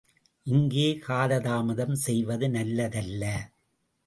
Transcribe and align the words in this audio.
இங்கே 0.45 0.87
காலதாமதம் 1.07 1.93
செய்வது 2.05 2.49
நல்லதல்ல. 2.49 3.23